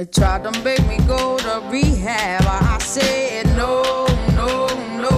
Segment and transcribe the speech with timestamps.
[0.00, 2.46] They tried to make me go to rehab.
[2.46, 5.10] I said no, no, no.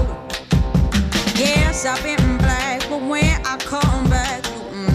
[1.39, 4.43] Yes, I've been black, but when I come back,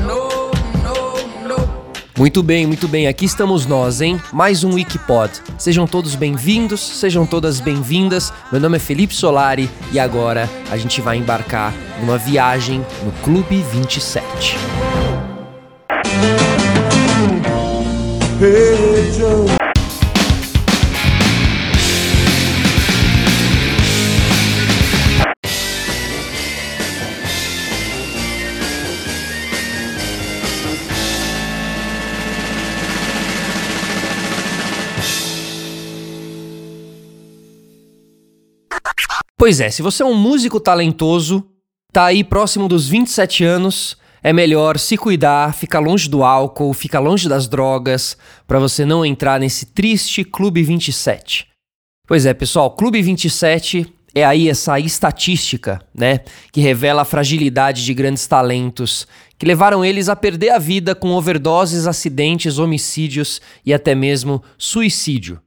[0.06, 0.52] no,
[0.84, 1.70] no, no.
[2.18, 4.22] Muito bem, muito bem, aqui estamos nós, hein?
[4.34, 5.32] Mais um Wikipod.
[5.58, 8.34] Sejam todos bem-vindos, sejam todas bem-vindas.
[8.52, 13.64] Meu nome é Felipe Solari e agora a gente vai embarcar numa viagem no Clube
[13.72, 14.58] 27.
[18.40, 18.87] Hey,
[39.48, 41.42] Pois é, se você é um músico talentoso,
[41.94, 47.00] tá aí próximo dos 27 anos, é melhor se cuidar, ficar longe do álcool, ficar
[47.00, 51.48] longe das drogas, para você não entrar nesse triste Clube 27.
[52.06, 56.20] Pois é, pessoal, Clube 27 é aí essa estatística, né,
[56.52, 59.08] que revela a fragilidade de grandes talentos
[59.40, 65.40] que levaram eles a perder a vida com overdoses, acidentes, homicídios e até mesmo suicídio.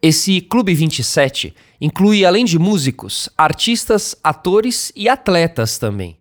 [0.00, 6.18] Esse Clube 27 inclui, além de músicos, artistas, atores e atletas também.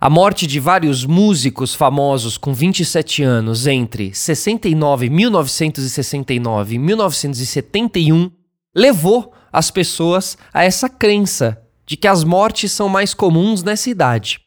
[0.00, 8.30] A morte de vários músicos famosos com 27 anos entre 69, 1969 e 1971
[8.74, 14.40] levou as pessoas a essa crença de que as mortes são mais comuns nessa idade.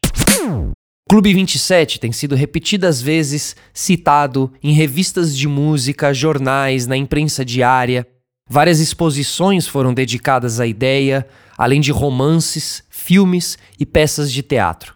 [1.07, 8.05] Clube 27 tem sido repetidas vezes citado em revistas de música, jornais, na imprensa diária
[8.49, 14.95] Várias exposições foram dedicadas à ideia, além de romances, filmes e peças de teatro.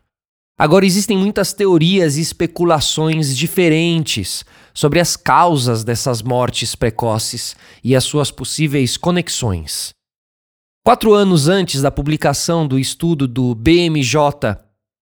[0.58, 8.04] Agora existem muitas teorias e especulações diferentes sobre as causas dessas mortes precoces e as
[8.04, 9.90] suas possíveis conexões.
[10.86, 14.16] Quatro anos antes da publicação do estudo do BMJ,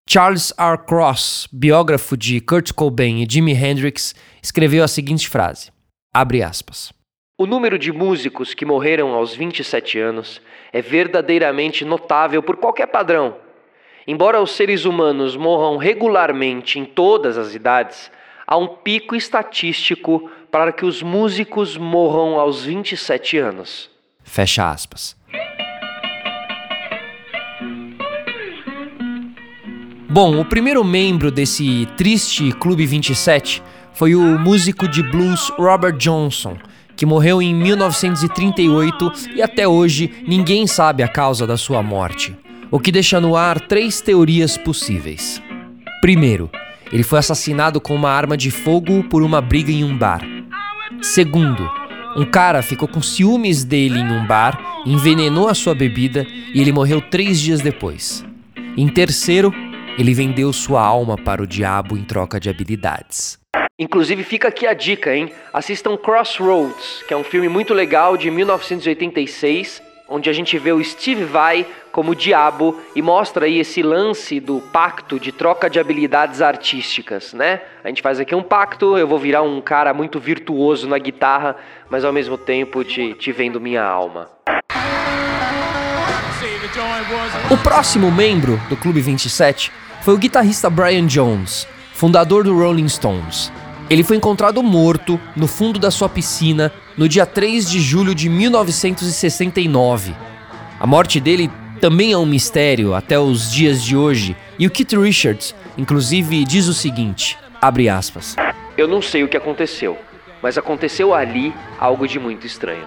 [0.09, 0.77] Charles R.
[0.87, 5.71] Cross, biógrafo de Kurt Cobain e Jimi Hendrix, escreveu a seguinte frase:
[6.13, 6.98] abre aspas.
[7.39, 10.41] O número de músicos que morreram aos 27 anos
[10.73, 13.37] é verdadeiramente notável por qualquer padrão.
[14.05, 18.11] Embora os seres humanos morram regularmente em todas as idades,
[18.45, 23.89] há um pico estatístico para que os músicos morram aos 27 anos.
[24.21, 25.15] Fecha aspas.
[30.09, 33.63] Bom, o primeiro membro desse triste Clube 27
[33.93, 36.57] foi o músico de blues Robert Johnson
[36.99, 42.35] que morreu em 1938 e até hoje ninguém sabe a causa da sua morte,
[42.69, 45.41] o que deixa no ar três teorias possíveis.
[46.01, 46.51] Primeiro,
[46.91, 50.19] ele foi assassinado com uma arma de fogo por uma briga em um bar.
[51.01, 51.71] Segundo,
[52.17, 56.73] um cara ficou com ciúmes dele em um bar, envenenou a sua bebida e ele
[56.73, 58.25] morreu três dias depois.
[58.75, 59.53] Em terceiro,
[59.97, 63.39] ele vendeu sua alma para o diabo em troca de habilidades.
[63.79, 65.31] Inclusive fica aqui a dica, hein?
[65.53, 70.83] Assistam Crossroads, que é um filme muito legal de 1986, onde a gente vê o
[70.83, 76.41] Steve Vai como diabo e mostra aí esse lance do pacto de troca de habilidades
[76.41, 77.61] artísticas, né?
[77.81, 81.55] A gente faz aqui um pacto, eu vou virar um cara muito virtuoso na guitarra,
[81.89, 84.29] mas ao mesmo tempo te, te vendo minha alma.
[87.49, 93.53] O próximo membro do Clube 27 foi o guitarrista Brian Jones, fundador do Rolling Stones.
[93.89, 98.29] Ele foi encontrado morto no fundo da sua piscina no dia 3 de julho de
[98.29, 100.15] 1969.
[100.79, 101.49] A morte dele
[101.81, 106.67] também é um mistério até os dias de hoje, e o Keith Richards, inclusive, diz
[106.67, 108.35] o seguinte: abre aspas.
[108.77, 109.97] Eu não sei o que aconteceu,
[110.39, 112.85] mas aconteceu ali algo de muito estranho.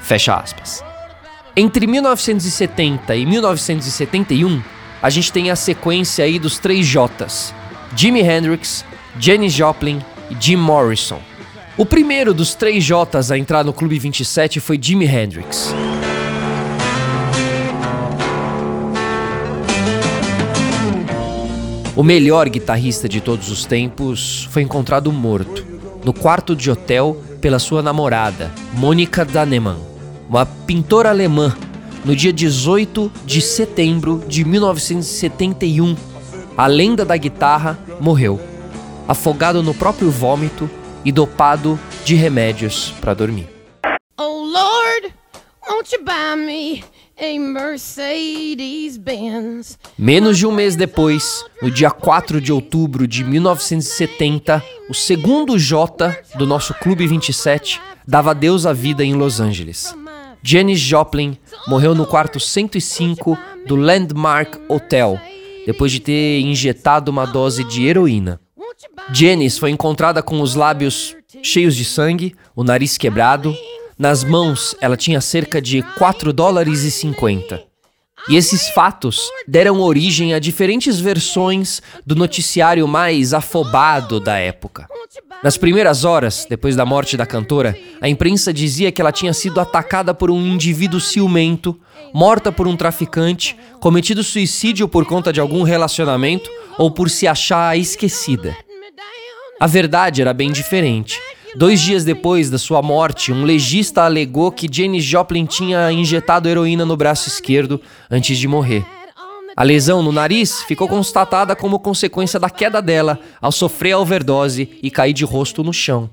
[0.00, 0.82] Fecha aspas.
[1.54, 4.62] Entre 1970 e 1971,
[5.02, 7.54] a gente tem a sequência aí dos três J's:
[7.94, 8.86] Jimi Hendrix,
[9.18, 11.20] Janis Joplin e Jim Morrison.
[11.76, 15.74] O primeiro dos três J's a entrar no Clube 27 foi Jimi Hendrix.
[21.96, 25.64] O melhor guitarrista de todos os tempos foi encontrado morto
[26.04, 29.78] no quarto de hotel pela sua namorada, Monika Danemann,
[30.28, 31.56] uma pintora alemã,
[32.04, 35.96] no dia 18 de setembro de 1971.
[36.56, 38.53] A lenda da guitarra morreu
[39.06, 40.68] afogado no próprio vômito
[41.04, 43.48] e dopado de remédios para dormir.
[44.18, 45.14] Oh Lord,
[45.68, 46.84] won't you buy me
[49.96, 56.12] Menos de um mês depois, no dia 4 de outubro de 1970, o segundo J
[56.34, 59.94] do nosso Clube 27 dava adeus à vida em Los Angeles.
[60.42, 65.18] Janis Joplin morreu no quarto 105 do Landmark Hotel,
[65.64, 68.40] depois de ter injetado uma dose de heroína.
[69.12, 73.54] Janis foi encontrada com os lábios cheios de sangue, o nariz quebrado,
[73.98, 77.62] nas mãos, ela tinha cerca de 4 dólares e 50.
[78.28, 84.88] E esses fatos deram origem a diferentes versões do noticiário mais afobado da época.
[85.42, 89.60] Nas primeiras horas, depois da morte da cantora, a imprensa dizia que ela tinha sido
[89.60, 91.78] atacada por um indivíduo ciumento,
[92.12, 97.78] morta por um traficante, cometido suicídio por conta de algum relacionamento ou por se achar
[97.78, 98.56] esquecida.
[99.60, 101.20] A verdade era bem diferente.
[101.56, 106.84] Dois dias depois da sua morte, um legista alegou que Janis Joplin tinha injetado heroína
[106.84, 107.80] no braço esquerdo
[108.10, 108.84] antes de morrer.
[109.56, 114.78] A lesão no nariz ficou constatada como consequência da queda dela ao sofrer a overdose
[114.82, 116.10] e cair de rosto no chão.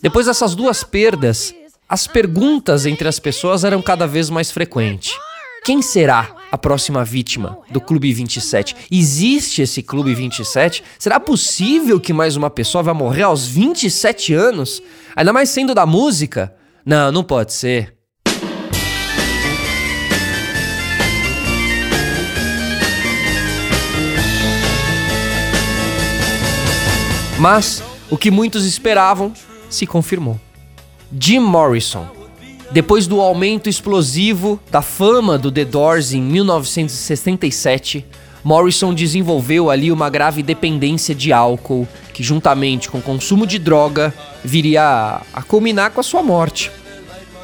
[0.00, 1.54] Depois dessas duas perdas,
[1.86, 5.12] as perguntas entre as pessoas eram cada vez mais frequentes.
[5.66, 8.76] Quem será a próxima vítima do Clube 27?
[8.88, 10.84] Existe esse Clube 27?
[10.96, 14.80] Será possível que mais uma pessoa vai morrer aos 27 anos?
[15.16, 16.54] Ainda mais sendo da música?
[16.84, 17.96] Não, não pode ser.
[27.40, 29.32] Mas o que muitos esperavam
[29.68, 30.40] se confirmou.
[31.18, 32.15] Jim Morrison,
[32.70, 38.04] depois do aumento explosivo da fama do The Doors em 1967,
[38.42, 44.12] Morrison desenvolveu ali uma grave dependência de álcool, que juntamente com o consumo de droga
[44.44, 46.70] viria a culminar com a sua morte.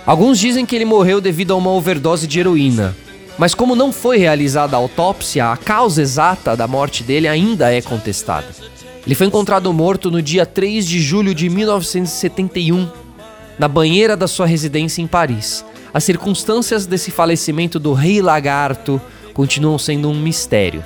[0.05, 2.97] Alguns dizem que ele morreu devido a uma overdose de heroína,
[3.39, 7.81] mas como não foi realizada a autópsia, a causa exata da morte dele ainda é
[7.81, 8.47] contestada.
[9.05, 13.02] Ele foi encontrado morto no dia 3 de julho de 1971
[13.59, 15.65] na banheira da sua residência em Paris.
[15.93, 19.01] As circunstâncias desse falecimento do Rei Lagarto
[19.35, 20.83] continuam sendo um mistério.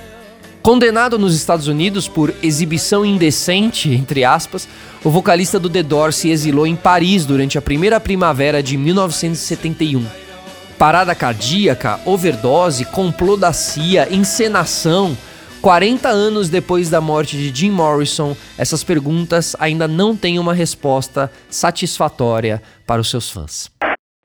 [0.66, 4.66] Condenado nos Estados Unidos por exibição indecente, entre aspas,
[5.04, 10.04] o vocalista do The Doors se exilou em Paris durante a primeira primavera de 1971.
[10.76, 15.16] Parada cardíaca, overdose, complô da CIA, encenação,
[15.66, 21.28] 40 anos depois da morte de Jim Morrison, essas perguntas ainda não têm uma resposta
[21.50, 23.68] satisfatória para os seus fãs.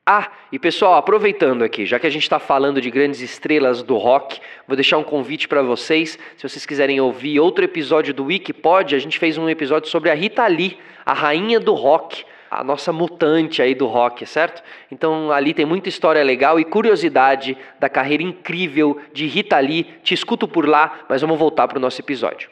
[0.08, 3.98] Ah, e pessoal, aproveitando aqui, já que a gente está falando de grandes estrelas do
[3.98, 6.20] rock, vou deixar um convite para vocês.
[6.38, 10.14] Se vocês quiserem ouvir outro episódio do Wikipod, a gente fez um episódio sobre a
[10.14, 14.62] Rita Lee, a rainha do rock a nossa mutante aí do rock, certo?
[14.92, 19.88] Então ali tem muita história legal e curiosidade da carreira incrível de Rita Lee.
[20.03, 22.50] Te escuto por lá, mas vamos voltar para o nosso episódio.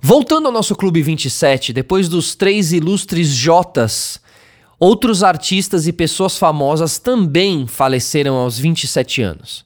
[0.00, 4.22] Voltando ao nosso Clube 27, depois dos três ilustres Jotas,
[4.78, 9.64] outros artistas e pessoas famosas também faleceram aos 27 anos.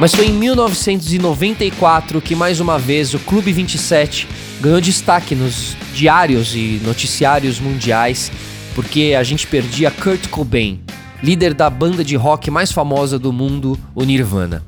[0.00, 4.26] Mas foi em 1994 que mais uma vez o Clube 27
[4.58, 8.32] ganhou destaque nos diários e noticiários mundiais,
[8.74, 10.80] porque a gente perdia Kurt Cobain,
[11.22, 14.64] líder da banda de rock mais famosa do mundo, o Nirvana.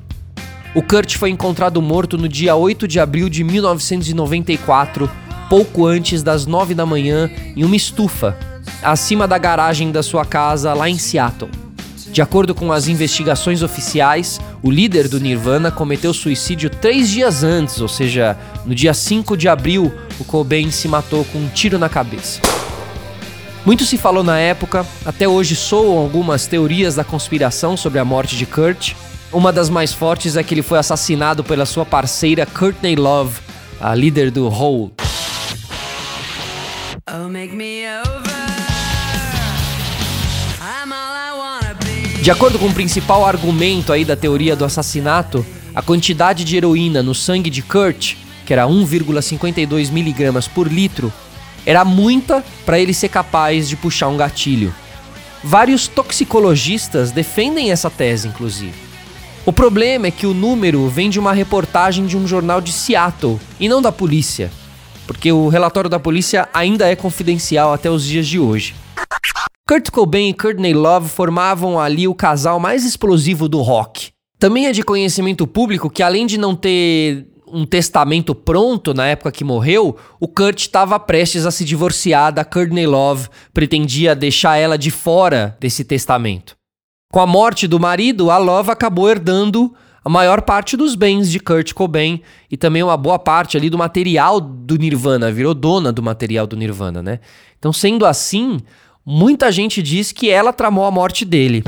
[0.75, 5.09] O Kurt foi encontrado morto no dia 8 de abril de 1994,
[5.49, 8.37] pouco antes das 9 da manhã, em uma estufa,
[8.83, 11.62] acima da garagem da sua casa lá em Seattle.
[12.13, 17.81] De acordo com as investigações oficiais, o líder do Nirvana cometeu suicídio três dias antes,
[17.81, 21.89] ou seja, no dia 5 de abril, o Cobain se matou com um tiro na
[21.89, 22.39] cabeça.
[23.65, 28.37] Muito se falou na época, até hoje soam algumas teorias da conspiração sobre a morte
[28.37, 28.93] de Kurt.
[29.31, 33.39] Uma das mais fortes é que ele foi assassinado pela sua parceira Courtney Love,
[33.81, 34.91] a líder do Hole.
[37.09, 38.22] Oh,
[42.23, 47.03] De acordo com o principal argumento aí da teoria do assassinato, a quantidade de heroína
[47.03, 48.15] no sangue de Kurt,
[48.45, 51.11] que era 1,52 miligramas por litro,
[51.65, 54.73] era muita para ele ser capaz de puxar um gatilho.
[55.43, 58.73] Vários toxicologistas defendem essa tese, inclusive.
[59.45, 63.37] O problema é que o número vem de uma reportagem de um jornal de Seattle
[63.59, 64.49] e não da polícia,
[65.05, 68.75] porque o relatório da polícia ainda é confidencial até os dias de hoje.
[69.73, 74.11] Kurt Cobain e Courtney Love formavam ali o casal mais explosivo do rock.
[74.37, 79.31] Também é de conhecimento público que, além de não ter um testamento pronto na época
[79.31, 84.77] que morreu, o Kurt estava prestes a se divorciar da Courtney Love, pretendia deixar ela
[84.77, 86.55] de fora desse testamento.
[87.11, 89.73] Com a morte do marido, a Love acabou herdando
[90.05, 93.77] a maior parte dos bens de Kurt Cobain e também uma boa parte ali do
[93.79, 97.19] material do Nirvana, virou dona do material do Nirvana, né?
[97.57, 98.59] Então, sendo assim,
[99.05, 101.63] muita gente diz que ela tramou a morte dele.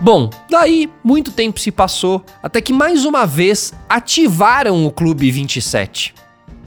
[0.00, 6.14] Bom, daí muito tempo se passou até que mais uma vez ativaram o Clube 27.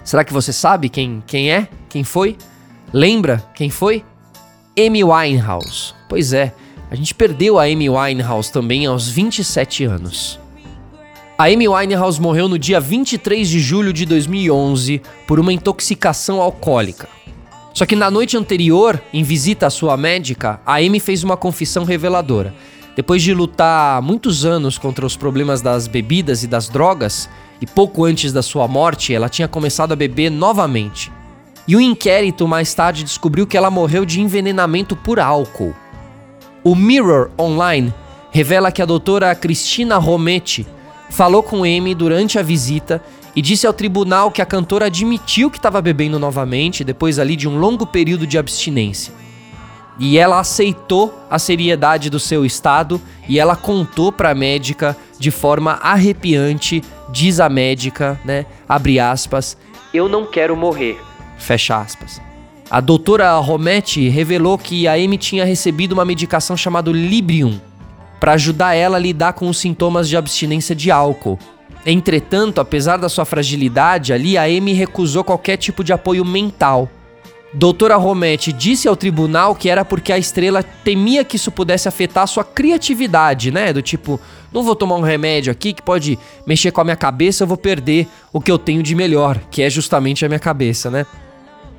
[0.03, 1.67] Será que você sabe quem, quem é?
[1.87, 2.35] Quem foi?
[2.91, 4.03] Lembra quem foi?
[4.77, 5.93] Amy Winehouse.
[6.09, 6.53] Pois é,
[6.91, 10.39] a gente perdeu a Amy Winehouse também aos 27 anos.
[11.37, 17.07] A Amy Winehouse morreu no dia 23 de julho de 2011 por uma intoxicação alcoólica.
[17.73, 21.83] Só que na noite anterior, em visita à sua médica, a Amy fez uma confissão
[21.83, 22.53] reveladora.
[22.95, 27.29] Depois de lutar muitos anos contra os problemas das bebidas e das drogas,
[27.61, 31.11] e pouco antes da sua morte, ela tinha começado a beber novamente.
[31.67, 35.75] E o inquérito mais tarde descobriu que ela morreu de envenenamento por álcool.
[36.63, 37.93] O Mirror Online
[38.31, 40.67] revela que a doutora Cristina Rometti
[41.09, 43.01] falou com Amy durante a visita
[43.35, 47.47] e disse ao tribunal que a cantora admitiu que estava bebendo novamente depois ali de
[47.47, 49.13] um longo período de abstinência.
[49.99, 55.29] E ela aceitou a seriedade do seu estado e ela contou para a médica de
[55.29, 58.45] forma arrepiante, diz a médica, né?
[58.67, 59.57] Abre aspas,
[59.93, 60.97] eu não quero morrer.
[61.37, 62.21] Fecha aspas.
[62.69, 67.59] A doutora Rometti revelou que a Amy tinha recebido uma medicação chamada Librium
[68.19, 71.39] para ajudar ela a lidar com os sintomas de abstinência de álcool.
[71.85, 76.89] Entretanto, apesar da sua fragilidade ali, a Amy recusou qualquer tipo de apoio mental.
[77.51, 82.27] Doutora Rometti disse ao tribunal que era porque a estrela temia que isso pudesse afetar
[82.27, 83.73] sua criatividade, né?
[83.73, 84.19] Do tipo,
[84.53, 87.57] não vou tomar um remédio aqui que pode mexer com a minha cabeça, eu vou
[87.57, 91.07] perder o que eu tenho de melhor, que é justamente a minha cabeça, né?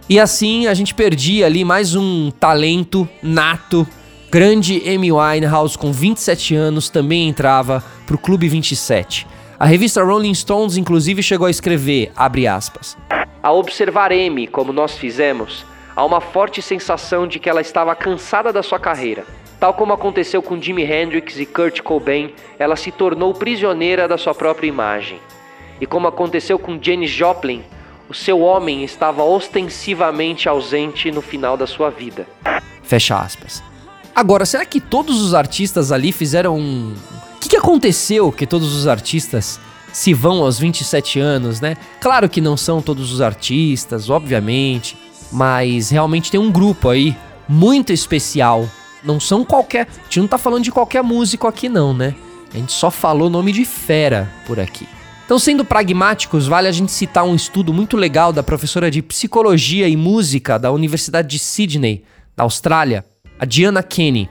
[0.09, 3.87] E assim a gente perdia ali mais um talento nato.
[4.29, 9.25] Grande Amy Winehouse, com 27 anos, também entrava para o Clube 27.
[9.61, 12.97] A revista Rolling Stones, inclusive, chegou a escrever, abre aspas,
[13.43, 18.55] Ao observar Amy, como nós fizemos, há uma forte sensação de que ela estava cansada
[18.55, 19.23] da sua carreira.
[19.61, 24.35] Tal como aconteceu com Jimi Hendrix e Kurt Cobain, ela se tornou prisioneira da sua
[24.35, 25.21] própria imagem.
[25.79, 27.63] E como aconteceu com Janis Joplin,
[28.09, 32.27] o seu homem estava ostensivamente ausente no final da sua vida.
[32.83, 33.63] Fecha aspas.
[34.15, 36.95] Agora, será que todos os artistas ali fizeram um.
[37.51, 39.59] Que, aconteceu que todos os artistas
[39.93, 41.77] se vão aos 27 anos, né?
[42.01, 44.97] Claro que não são todos os artistas, obviamente,
[45.33, 47.17] mas realmente tem um grupo aí
[47.49, 48.69] muito especial.
[49.03, 49.89] Não são qualquer.
[49.89, 52.15] A gente não tá falando de qualquer músico aqui, não, né?
[52.55, 54.87] A gente só falou nome de fera por aqui.
[55.25, 59.89] Então, sendo pragmáticos, vale a gente citar um estudo muito legal da professora de psicologia
[59.89, 62.05] e música da Universidade de Sydney,
[62.37, 63.05] na Austrália,
[63.41, 64.31] a Diana Kenny.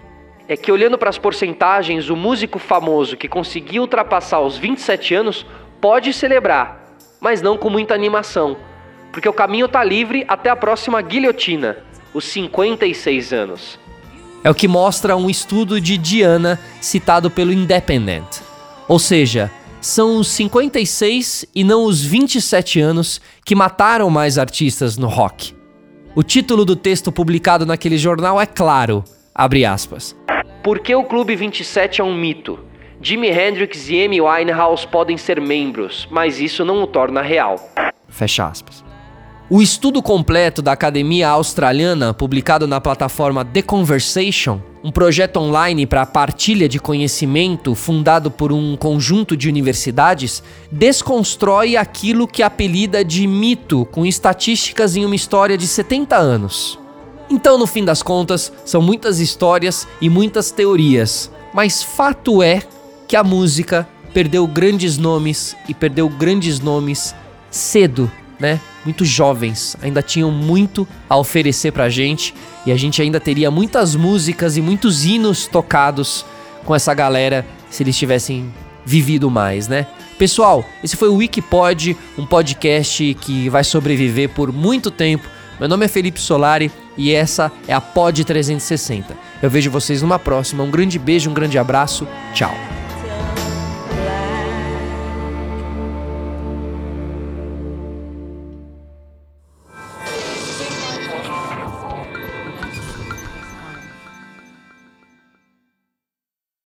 [0.49, 5.45] É que olhando para as porcentagens, o músico famoso que conseguiu ultrapassar os 27 anos
[5.79, 8.57] pode celebrar, mas não com muita animação,
[9.11, 11.77] porque o caminho está livre até a próxima guilhotina,
[12.15, 13.79] os 56 anos.
[14.43, 18.41] É o que mostra um estudo de Diana citado pelo Independent.
[18.87, 25.09] Ou seja, são os 56 e não os 27 anos que mataram mais artistas no
[25.09, 25.53] rock.
[26.15, 29.03] O título do texto publicado naquele jornal é claro,
[29.35, 30.15] abre aspas.
[30.61, 32.59] Por que o Clube 27 é um mito?
[33.01, 37.55] Jimi Hendrix e Amy Winehouse podem ser membros, mas isso não o torna real.
[38.09, 38.83] Fecha aspas.
[39.49, 46.05] O estudo completo da Academia Australiana, publicado na plataforma The Conversation, um projeto online para
[46.05, 53.85] partilha de conhecimento fundado por um conjunto de universidades, desconstrói aquilo que apelida de mito
[53.91, 56.78] com estatísticas em uma história de 70 anos.
[57.29, 62.63] Então, no fim das contas, são muitas histórias e muitas teorias, mas fato é
[63.07, 67.13] que a música perdeu grandes nomes e perdeu grandes nomes
[67.51, 72.33] cedo né, muito jovens, ainda tinham muito a oferecer pra gente
[72.65, 76.25] e a gente ainda teria muitas músicas e muitos hinos tocados
[76.63, 78.51] com essa galera se eles tivessem
[78.85, 79.85] vivido mais, né?
[80.17, 85.27] Pessoal, esse foi o Wikipod, um podcast que vai sobreviver por muito tempo.
[85.59, 89.15] Meu nome é Felipe Solari e essa é a Pod 360.
[89.41, 90.63] Eu vejo vocês numa próxima.
[90.63, 92.07] Um grande beijo, um grande abraço.
[92.33, 92.78] Tchau.